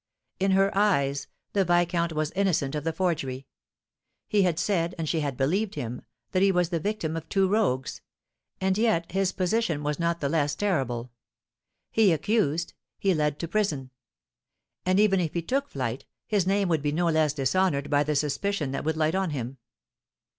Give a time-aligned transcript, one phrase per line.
[0.39, 3.45] In her eyes, the viscount was innocent of the forgery.
[4.27, 7.47] He had said, and she had believed him, that he was the victim of two
[7.47, 8.01] rogues;
[8.59, 11.11] but yet his position was not the less terrible.
[11.91, 12.73] He accused!
[12.97, 13.91] He led to prison!
[14.87, 18.15] And, even if he took flight, his name would be no less dishonoured by the
[18.15, 19.59] suspicion that would light on him.